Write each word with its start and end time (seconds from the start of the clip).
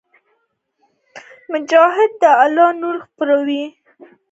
مجاهد 1.51 2.11
د 2.21 2.23
الله 2.43 2.69
نور 2.81 2.95
خپروي. 3.05 3.63